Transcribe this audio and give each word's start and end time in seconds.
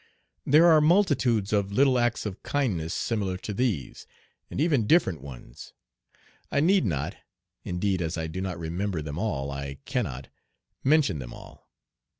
There 0.47 0.65
are 0.65 0.81
multitudes 0.81 1.53
of 1.53 1.71
little 1.71 1.99
acts 1.99 2.25
of 2.25 2.41
kindness 2.41 2.91
similar 2.91 3.37
to 3.37 3.53
these, 3.53 4.07
and 4.49 4.59
even 4.59 4.87
different 4.87 5.21
ones. 5.21 5.73
I 6.51 6.59
need 6.59 6.85
not 6.85 7.17
indeed 7.63 8.01
as 8.01 8.17
I 8.17 8.25
do 8.25 8.41
not 8.41 8.57
remember 8.57 9.03
them 9.03 9.19
all 9.19 9.51
I 9.51 9.75
cannot 9.85 10.29
mention 10.83 11.19
them 11.19 11.35
all. 11.35 11.69